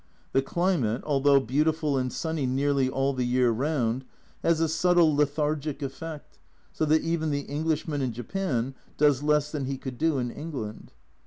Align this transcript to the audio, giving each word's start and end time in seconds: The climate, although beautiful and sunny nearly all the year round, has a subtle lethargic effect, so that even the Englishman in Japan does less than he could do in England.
The 0.31 0.41
climate, 0.41 1.03
although 1.05 1.39
beautiful 1.39 1.95
and 1.95 2.11
sunny 2.11 2.47
nearly 2.47 2.89
all 2.89 3.13
the 3.13 3.23
year 3.23 3.51
round, 3.51 4.03
has 4.41 4.59
a 4.59 4.67
subtle 4.67 5.15
lethargic 5.15 5.83
effect, 5.83 6.39
so 6.73 6.85
that 6.85 7.03
even 7.03 7.29
the 7.29 7.41
Englishman 7.41 8.01
in 8.01 8.11
Japan 8.11 8.73
does 8.97 9.21
less 9.21 9.51
than 9.51 9.65
he 9.65 9.77
could 9.77 9.99
do 9.99 10.17
in 10.17 10.31
England. 10.31 10.91